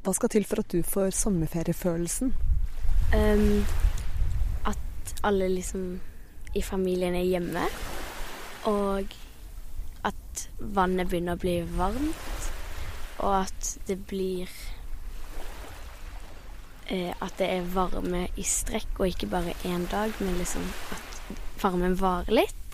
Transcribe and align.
Hva 0.00 0.14
skal 0.16 0.32
til 0.32 0.46
for 0.48 0.62
at 0.62 0.72
du 0.72 0.80
får 0.86 1.10
sommerferiefølelsen? 1.12 2.32
Um, 3.12 3.64
at 4.66 5.14
alle 5.22 5.48
liksom 5.52 6.00
i 6.56 6.62
familien 6.62 7.14
er 7.14 7.26
hjemme. 7.28 7.66
Og 8.70 9.16
at 10.08 10.44
vannet 10.58 11.10
begynner 11.10 11.36
å 11.36 11.42
bli 11.42 11.58
varmt. 11.76 12.48
Og 13.20 13.34
at 13.42 13.74
det 13.88 13.98
blir 14.08 14.48
eh, 16.88 17.12
At 17.20 17.36
det 17.36 17.50
er 17.52 17.68
varme 17.74 18.26
i 18.40 18.46
strekk, 18.46 19.02
og 19.02 19.10
ikke 19.10 19.28
bare 19.28 19.56
én 19.68 19.84
dag, 19.90 20.16
men 20.20 20.38
liksom 20.40 20.64
at 20.96 21.34
varmen 21.60 21.98
varer 22.00 22.40
litt. 22.40 22.69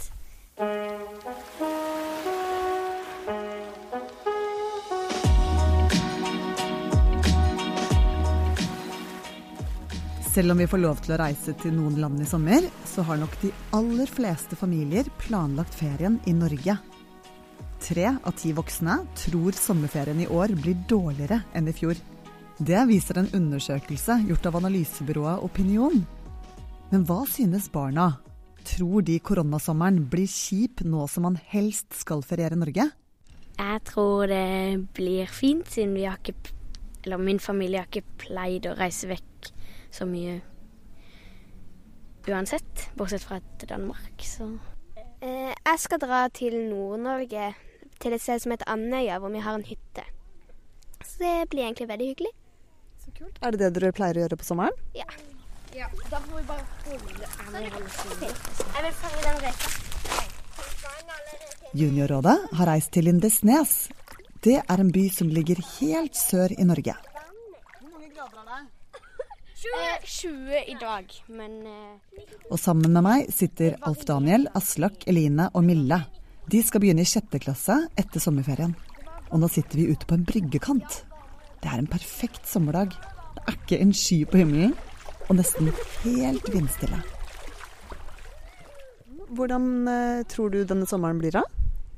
Selv 10.37 10.53
om 10.53 10.59
vi 10.59 10.67
får 10.69 10.81
lov 10.83 10.99
til 11.01 11.15
å 11.15 11.17
reise 11.17 11.55
til 11.57 11.73
noen 11.73 11.95
land 11.97 12.21
i 12.21 12.27
sommer, 12.29 12.67
så 12.85 13.01
har 13.09 13.17
nok 13.17 13.39
de 13.41 13.49
aller 13.73 14.11
fleste 14.13 14.53
familier 14.61 15.07
planlagt 15.17 15.73
ferien 15.79 16.19
i 16.29 16.35
Norge. 16.37 16.75
Tre 17.81 18.05
av 18.13 18.35
ti 18.37 18.51
voksne 18.53 18.99
tror 19.17 19.57
sommerferien 19.57 20.21
i 20.21 20.27
år 20.29 20.53
blir 20.61 20.83
dårligere 20.91 21.39
enn 21.57 21.71
i 21.73 21.75
fjor. 21.79 21.97
Det 22.61 22.83
viser 22.91 23.23
en 23.23 23.31
undersøkelse 23.39 24.19
gjort 24.29 24.51
av 24.51 24.59
analysebyrået 24.61 25.47
Opinion. 25.49 26.05
Men 26.93 27.09
hva 27.09 27.23
synes 27.33 27.71
barna? 27.73 28.11
Tror 28.77 29.09
de 29.09 29.17
koronasommeren 29.25 30.03
blir 30.13 30.29
kjip 30.29 30.85
nå 30.85 31.09
som 31.09 31.31
man 31.31 31.41
helst 31.49 31.97
skal 31.97 32.21
feriere 32.21 32.61
Norge? 32.61 32.91
Jeg 33.57 33.85
tror 33.89 34.29
det 34.29 34.85
blir 35.01 35.33
fint, 35.33 35.65
siden 35.65 35.97
vi 35.97 36.05
har 36.05 36.21
ikke 36.21 36.53
Eller 37.07 37.23
min 37.23 37.39
familie 37.41 37.81
har 37.81 37.89
ikke 37.89 38.19
pleid 38.27 38.67
å 38.67 38.77
reise 38.77 39.09
vekk 39.09 39.55
så 39.97 40.07
mye 40.09 40.39
uansett. 42.27 42.89
Bortsett 42.99 43.25
fra 43.25 43.41
til 43.59 43.71
Danmark, 43.71 44.25
så 44.27 44.51
Eh, 45.25 45.53
jeg 45.53 45.79
skal 45.81 46.01
dra 46.03 46.27
til 46.29 46.55
Nord-Norge, 46.69 47.55
til 48.01 48.13
et 48.13 48.23
sted 48.23 48.43
som 48.43 48.53
heter 48.53 48.69
Andøya, 48.69 49.19
hvor 49.19 49.33
vi 49.33 49.41
har 49.41 49.57
en 49.57 49.65
hytte. 49.65 50.05
Så 51.01 51.23
det 51.23 51.49
blir 51.51 51.65
egentlig 51.65 51.89
veldig 51.89 52.09
hyggelig. 52.11 52.33
Så 53.01 53.11
kult. 53.17 53.39
Er 53.41 53.51
det 53.51 53.61
det 53.63 53.73
dere 53.79 53.93
pleier 53.97 54.19
å 54.19 54.27
gjøre 54.27 54.37
på 54.37 54.45
sommeren? 54.45 54.77
Ja. 54.95 55.09
Da 55.77 55.89
får 56.25 56.37
vi 56.39 56.45
bare 56.49 56.65
holde 56.85 57.01
Jeg 57.21 58.85
vil 58.85 58.95
fange 59.01 59.21
den 59.25 59.43
reka. 59.45 59.73
Juniorrådet 61.77 62.39
har 62.57 62.67
reist 62.71 62.93
til 62.93 63.05
Lindesnes. 63.05 63.89
Det 64.45 64.63
er 64.63 64.81
en 64.81 64.93
by 64.93 65.09
som 65.13 65.29
ligger 65.29 65.61
helt 65.81 66.17
sør 66.17 66.55
i 66.57 66.65
Norge. 66.65 66.95
Hvor 67.81 67.91
mange 67.91 68.09
grader 68.15 68.41
er 68.41 68.49
det? 68.53 68.76
20, 69.67 70.07
20 70.07 70.71
i 70.71 70.75
dag, 70.81 71.13
men 71.27 71.55
eh, 71.67 72.27
Og 72.51 72.59
sammen 72.61 72.93
med 72.95 73.03
meg 73.03 73.31
sitter 73.35 73.75
Alf 73.87 74.05
Daniel, 74.07 74.47
Aslak, 74.55 75.07
Eline 75.11 75.49
og 75.55 75.65
Mille. 75.67 75.99
De 76.47 76.61
skal 76.63 76.83
begynne 76.85 77.03
i 77.03 77.09
sjette 77.09 77.41
klasse 77.43 77.75
etter 77.99 78.23
sommerferien. 78.23 78.77
Og 79.33 79.43
nå 79.43 79.51
sitter 79.51 79.81
vi 79.81 79.89
ute 79.91 80.07
på 80.07 80.15
en 80.15 80.27
bryggekant. 80.29 81.01
Det 81.63 81.73
er 81.73 81.83
en 81.83 81.91
perfekt 81.91 82.47
sommerdag. 82.47 82.95
Det 83.35 83.43
er 83.43 83.59
ikke 83.59 83.81
en 83.83 83.95
sky 83.97 84.21
på 84.31 84.43
himmelen, 84.43 84.77
og 85.27 85.39
nesten 85.41 85.73
helt 86.05 86.47
vindstille. 86.55 87.01
Hvordan 89.35 89.67
eh, 89.91 90.23
tror 90.31 90.55
du 90.55 90.63
denne 90.63 90.87
sommeren 90.87 91.19
blir 91.19 91.35
da? 91.35 91.43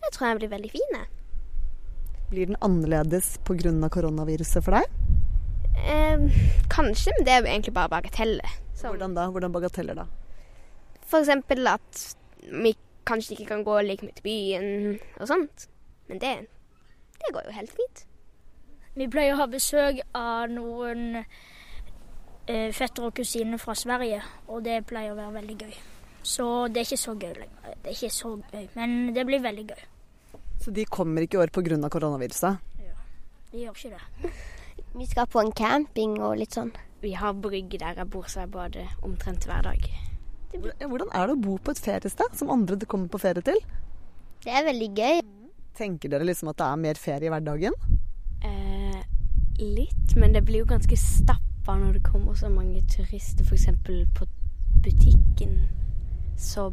Jeg 0.06 0.14
tror 0.14 0.30
jeg 0.30 0.40
blir 0.40 0.54
veldig 0.54 0.72
fin. 0.72 1.00
Blir 2.32 2.48
den 2.48 2.60
annerledes 2.64 3.36
pga. 3.44 3.88
koronaviruset 3.92 4.64
for 4.64 4.78
deg? 4.78 4.88
Eh, 5.84 6.18
kanskje, 6.78 7.14
men 7.16 7.26
det 7.26 7.34
er 7.34 7.42
jo 7.42 7.50
egentlig 7.50 7.74
bare 7.76 7.92
bagateller. 7.96 8.58
Hvordan 8.78 9.16
da? 9.16 9.26
Hvordan 9.34 9.54
bagateller 9.54 9.98
da? 9.98 10.06
For 11.08 11.22
eksempel 11.22 11.66
at 11.66 12.04
vi 12.52 12.74
kanskje 13.08 13.34
ikke 13.34 13.48
kan 13.50 13.64
gå 13.66 13.80
like 13.82 14.06
mye 14.06 14.14
til 14.18 14.26
byen 14.26 14.98
og 15.18 15.28
sånt. 15.28 15.68
Men 16.08 16.20
det, 16.22 16.32
det 17.18 17.32
går 17.34 17.48
jo 17.48 17.56
helt 17.56 17.74
fint. 17.74 18.04
Vi 18.98 19.06
pleier 19.10 19.34
å 19.34 19.42
ha 19.42 19.46
besøk 19.50 20.00
av 20.16 20.48
noen 20.50 21.20
eh, 21.20 22.70
fettere 22.74 23.10
og 23.10 23.14
kusiner 23.18 23.60
fra 23.62 23.76
Sverige, 23.78 24.22
og 24.48 24.64
det 24.66 24.80
pleier 24.88 25.14
å 25.14 25.18
være 25.18 25.36
veldig 25.38 25.56
gøy. 25.62 25.78
Så 26.26 26.46
det 26.72 26.82
er 26.82 26.88
ikke 26.88 27.00
så 27.04 27.14
gøy 27.14 27.34
lenger. 27.38 27.76
Det 27.82 27.92
er 27.92 27.94
ikke 27.96 28.12
så 28.14 28.34
gøy, 28.52 28.66
men 28.74 28.96
det 29.16 29.24
blir 29.28 29.44
veldig 29.44 29.66
gøy. 29.70 29.84
Så 30.58 30.74
de 30.74 30.84
kommer 30.90 31.24
ikke 31.24 31.38
i 31.38 31.42
år 31.44 31.52
pga. 31.54 31.88
koronaviruset? 31.88 32.58
Ja, 32.82 32.96
De 33.52 33.62
gjør 33.62 33.76
ikke 33.78 33.96
det. 33.96 34.32
Vi 34.98 35.06
skal 35.06 35.28
på 35.30 35.40
en 35.42 35.52
camping 35.52 36.18
og 36.22 36.38
litt 36.40 36.56
sånn. 36.56 36.72
vi 37.02 37.12
har 37.14 37.34
brygge 37.34 37.78
der 37.78 37.94
jeg 37.94 38.10
bor, 38.10 38.26
så 38.26 38.42
jeg 38.42 38.50
bader 38.50 38.88
omtrent 39.06 39.46
hver 39.46 39.62
dag. 39.62 39.84
Hvordan 40.50 41.12
er 41.14 41.28
det 41.28 41.36
å 41.36 41.42
bo 41.44 41.58
på 41.62 41.70
et 41.70 41.82
feriested 41.82 42.34
som 42.34 42.50
andre 42.50 42.78
kommer 42.86 43.10
på 43.12 43.20
ferie 43.22 43.44
til? 43.44 43.60
Det 44.42 44.50
er 44.50 44.64
veldig 44.66 44.88
gøy. 44.96 45.20
Tenker 45.78 46.10
dere 46.10 46.26
liksom 46.26 46.50
at 46.50 46.58
det 46.58 46.66
er 46.66 46.80
mer 46.82 46.98
ferie 46.98 47.28
i 47.28 47.30
hverdagen? 47.30 47.76
Eh, 48.42 49.00
litt, 49.60 50.16
men 50.16 50.34
det 50.34 50.42
blir 50.48 50.64
jo 50.64 50.70
ganske 50.72 50.98
stappa 50.98 51.76
når 51.78 51.98
det 51.98 52.04
kommer 52.08 52.34
så 52.34 52.50
mange 52.50 52.82
turister, 52.90 53.44
f.eks. 53.44 53.68
på 54.18 54.26
butikken. 54.82 55.60
Så 56.38 56.72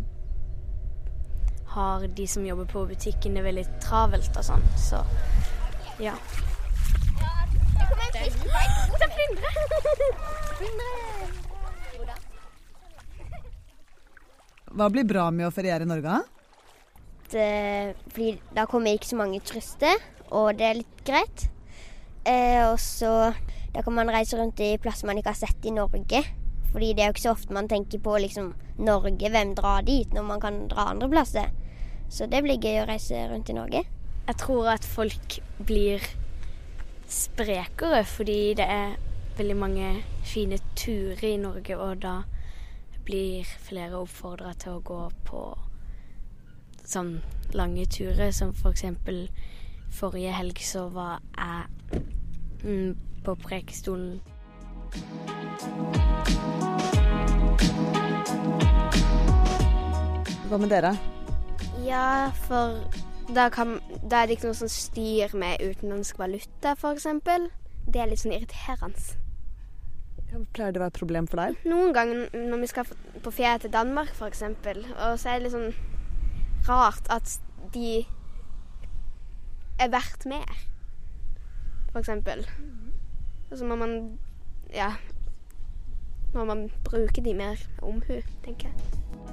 har 1.75 2.07
de 2.07 2.27
som 2.27 2.45
jobber 2.45 2.65
på 2.65 2.85
butikken 2.87 3.35
det 3.35 3.43
veldig 3.43 3.65
travelt 3.83 4.37
og 4.39 4.45
sånn, 4.47 4.67
så 4.79 5.03
ja. 5.99 6.15
Det 7.75 7.85
kommer 7.89 8.05
en 8.05 8.13
fisk 8.23 8.37
på 8.41 8.49
vei. 8.55 8.67
Det 9.01 9.09
flyndre. 9.15 9.49
Hva 14.75 14.87
blir 14.91 15.05
bra 15.07 15.29
med 15.31 15.47
å 15.47 15.53
feriere 15.55 15.85
i 15.85 15.89
Norge? 15.89 16.21
Det 17.31 17.49
fordi 18.11 18.31
da 18.55 18.65
kommer 18.69 18.95
ikke 18.95 19.11
så 19.11 19.19
mange 19.19 19.39
turister, 19.43 19.95
og 20.31 20.57
det 20.59 20.65
er 20.67 20.79
litt 20.81 21.03
greit. 21.07 21.45
Eh, 22.27 22.63
og 22.67 22.79
så 22.81 23.31
da 23.75 23.83
kan 23.83 23.95
man 23.95 24.11
reise 24.11 24.37
rundt 24.39 24.59
i 24.63 24.77
plasser 24.81 25.07
man 25.07 25.19
ikke 25.19 25.33
har 25.33 25.39
sett 25.45 25.67
i 25.67 25.73
Norge. 25.75 26.21
Fordi 26.71 26.91
det 26.91 27.03
er 27.03 27.09
jo 27.09 27.15
ikke 27.15 27.23
så 27.23 27.33
ofte 27.35 27.55
man 27.55 27.69
tenker 27.71 28.01
på 28.03 28.17
liksom, 28.19 28.53
Norge, 28.83 29.29
hvem 29.31 29.53
drar 29.55 29.85
dit, 29.87 30.11
når 30.15 30.27
man 30.27 30.43
kan 30.43 30.65
dra 30.71 30.89
andre 30.91 31.07
plasser. 31.11 31.51
Så 32.11 32.27
det 32.31 32.43
blir 32.43 32.59
gøy 32.59 32.81
å 32.81 32.87
reise 32.89 33.21
rundt 33.31 33.51
i 33.51 33.55
Norge. 33.55 33.85
Jeg 34.25 34.39
tror 34.41 34.73
at 34.73 34.87
folk 34.87 35.37
blir 35.67 36.03
sprekere 37.07 38.03
fordi 38.05 38.53
det 38.57 38.65
er 38.65 38.95
veldig 39.37 39.57
mange 39.57 39.89
fine 40.23 40.57
turer 40.75 41.27
i 41.27 41.37
Norge, 41.37 41.77
og 41.77 42.01
da 42.01 42.21
blir 43.05 43.45
flere 43.67 43.99
oppfordra 43.99 44.53
til 44.57 44.77
å 44.77 44.83
gå 44.85 45.01
på 45.27 45.41
sånn 46.85 47.19
lange 47.53 47.85
turer, 47.85 48.31
som 48.31 48.53
for 48.53 48.73
eksempel 48.73 49.27
forrige 49.93 50.33
helg 50.35 50.61
så 50.65 50.87
var 50.93 51.21
jeg 51.37 52.01
mm, 52.63 52.95
på 53.25 53.35
Prekestolen. 53.43 54.21
Hva 60.49 60.61
med 60.61 60.69
dere? 60.71 60.95
Ja, 61.85 62.31
for 62.45 62.79
da, 63.33 63.49
kan, 63.49 63.79
da 64.03 64.21
er 64.21 64.27
det 64.27 64.37
ikke 64.37 64.49
noe 64.49 64.57
som 64.57 64.71
styr 64.71 65.33
med 65.37 65.61
utenlandsk 65.63 66.19
valuta, 66.19 66.75
f.eks. 66.75 67.07
Det 67.85 68.01
er 68.01 68.09
litt 68.09 68.21
sånn 68.21 68.35
irriterende. 68.35 69.21
Pleier 70.55 70.73
det 70.75 70.81
å 70.81 70.83
være 70.83 70.91
et 70.91 70.99
problem 70.99 71.27
for 71.31 71.39
deg? 71.39 71.59
Noen 71.69 71.93
ganger 71.95 72.27
når 72.35 72.63
vi 72.65 72.69
skal 72.71 72.89
på 73.23 73.33
ferie 73.33 73.61
til 73.63 73.71
Danmark 73.71 74.11
f.eks., 74.11 74.43
og 74.43 75.19
så 75.21 75.31
er 75.31 75.39
det 75.39 75.45
litt 75.45 75.55
sånn 75.55 75.73
rart 76.67 77.09
at 77.13 77.37
de 77.75 78.03
er 79.79 79.91
verdt 79.93 80.27
mer, 80.29 80.65
f.eks. 81.93 82.11
Og 83.51 83.57
så 83.59 83.67
må 83.67 83.79
man 83.79 83.99
ja 84.73 84.95
må 86.35 86.43
man 86.43 86.65
bruke 86.83 87.23
de 87.23 87.33
mer 87.33 87.61
omhu, 87.81 88.19
tenker 88.43 88.67
jeg. 88.67 89.24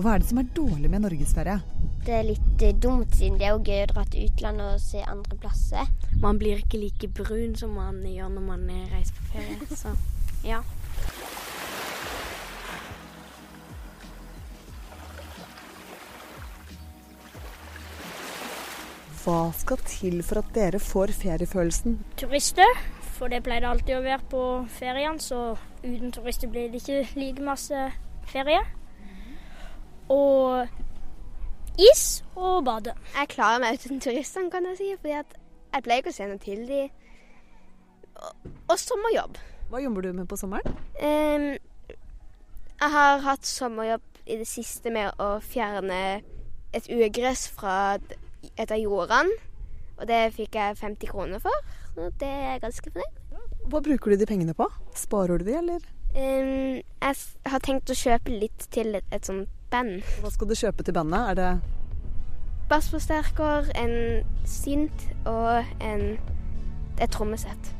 Og 0.00 0.04
hva 0.06 0.14
er 0.16 0.22
det 0.22 0.30
som 0.30 0.38
er 0.40 0.46
dårlig 0.56 0.88
med 0.88 1.02
norgesferie? 1.04 1.58
Det 2.06 2.12
er 2.16 2.22
litt 2.24 2.62
eh, 2.64 2.70
dumt, 2.72 3.10
siden 3.12 3.34
det 3.36 3.44
er 3.44 3.50
jo 3.52 3.58
gøy 3.60 3.82
å 3.82 3.88
dra 3.90 4.04
til 4.08 4.30
utlandet 4.30 4.70
og 4.78 4.80
se 4.80 5.02
andre 5.04 5.36
plasser. 5.42 5.90
Man 6.22 6.40
blir 6.40 6.62
ikke 6.62 6.80
like 6.80 7.10
brun 7.18 7.52
som 7.60 7.74
man 7.76 7.98
gjør 8.08 8.30
når 8.32 8.46
man 8.46 8.64
reiser 8.94 9.18
på 9.18 9.26
ferie, 9.34 9.68
så 9.82 9.92
ja. 10.40 10.62
Hva 19.20 19.38
skal 19.60 19.84
til 19.84 20.18
for 20.24 20.40
at 20.40 20.56
dere 20.56 20.80
får 20.80 21.12
feriefølelsen? 21.20 22.00
Turister, 22.24 22.84
for 23.20 23.28
det 23.28 23.44
pleier 23.44 23.68
det 23.68 23.72
alltid 23.74 24.00
å 24.00 24.04
være 24.08 24.30
på 24.32 24.44
ferien, 24.80 25.20
så 25.20 25.58
uten 25.84 26.16
turister 26.16 26.48
blir 26.48 26.72
det 26.72 26.86
ikke 26.86 27.04
like 27.20 27.50
masse 27.52 27.88
ferie. 28.32 28.64
Og 30.10 30.66
is 31.80 32.24
og 32.36 32.64
bade. 32.64 32.94
Jeg 33.14 33.30
klarer 33.34 33.62
meg 33.62 33.78
uten 33.78 34.00
turistene, 34.02 34.50
kan 34.50 34.66
jeg 34.70 34.78
si. 34.80 34.90
fordi 35.00 35.14
at 35.20 35.36
jeg 35.72 35.84
pleier 35.86 36.02
ikke 36.02 36.12
å 36.12 36.16
se 36.16 36.28
noe 36.28 36.42
til 36.42 36.64
de. 36.68 36.80
Og, 38.20 38.48
og 38.68 38.78
sommerjobb. 38.78 39.38
Hva 39.70 39.82
jobber 39.84 40.06
du 40.06 40.12
med 40.12 40.26
på 40.28 40.36
sommeren? 40.36 40.74
Um, 40.98 41.52
jeg 42.80 42.90
har 42.96 43.22
hatt 43.22 43.46
sommerjobb 43.46 44.02
i 44.26 44.40
det 44.40 44.48
siste 44.48 44.90
med 44.92 45.14
å 45.22 45.38
fjerne 45.44 46.20
et 46.76 46.90
ugress 46.90 47.46
fra 47.54 47.76
et 48.56 48.70
av 48.70 48.78
jordene. 48.80 49.38
Og 50.00 50.08
det 50.08 50.20
fikk 50.34 50.56
jeg 50.56 50.78
50 50.80 51.12
kroner 51.12 51.42
for. 51.44 51.72
Og 51.96 52.12
det 52.20 52.28
er 52.28 52.54
jeg 52.54 52.62
ganske 52.64 52.92
fornøyd. 52.92 53.16
Hva 53.70 53.80
bruker 53.84 54.12
du 54.12 54.20
de 54.20 54.26
pengene 54.26 54.56
på? 54.56 54.66
Sparer 54.96 55.38
du 55.38 55.48
de, 55.48 55.56
eller 55.62 55.88
Um, 56.10 56.80
jeg 56.82 57.18
har 57.46 57.60
tenkt 57.62 57.92
å 57.92 57.94
kjøpe 57.94 58.32
litt 58.34 58.64
til 58.74 58.96
et, 58.98 59.04
et 59.14 59.28
sånt 59.28 59.46
band. 59.70 60.00
hva 60.22 60.30
skal 60.30 60.48
du 60.50 60.54
kjøpe 60.58 60.84
til 60.86 60.96
bandet? 60.96 61.30
Er 61.30 61.34
det 61.38 61.50
Bassforsterker, 62.70 63.66
en 63.74 64.22
synt 64.46 65.08
og 65.26 65.64
en, 65.82 66.18
et 67.02 67.10
trommesett. 67.10 67.72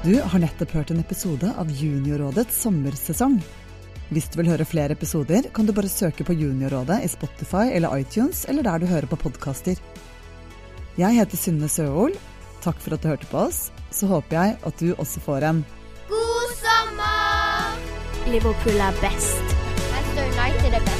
Du 0.00 0.14
har 0.16 0.40
nettopp 0.40 0.70
hørt 0.72 0.90
en 0.90 1.02
episode 1.02 1.50
av 1.60 1.68
Juniorrådets 1.68 2.62
sommersesong. 2.64 3.34
Hvis 4.10 4.30
du 4.32 4.40
vil 4.40 4.48
høre 4.48 4.64
flere 4.64 4.96
episoder, 4.96 5.44
kan 5.52 5.68
du 5.68 5.74
bare 5.76 5.92
søke 5.92 6.24
på 6.24 6.32
Juniorrådet 6.40 7.02
i 7.04 7.10
Spotify 7.12 7.68
eller 7.76 8.00
iTunes, 8.00 8.46
eller 8.48 8.64
der 8.64 8.80
du 8.80 8.88
hører 8.88 9.06
på 9.12 9.20
podkaster. 9.20 9.76
Jeg 11.00 11.16
heter 11.16 11.38
Synne 11.40 11.68
Søhol. 11.72 12.12
Takk 12.60 12.80
for 12.84 12.92
at 12.92 13.00
du 13.00 13.08
hørte 13.08 13.28
på 13.30 13.46
oss. 13.46 13.70
Så 13.90 14.08
håper 14.10 14.36
jeg 14.36 14.58
at 14.68 14.80
du 14.82 14.92
også 14.98 15.22
får 15.24 15.48
en 15.48 15.64
God 16.10 16.52
sommer! 16.60 17.78
Liverpool 18.28 18.76
er 18.76 19.00
best. 19.00 19.56
Manchester 19.94 20.28
United 20.28 20.76
er 20.76 20.84
best. 20.84 20.99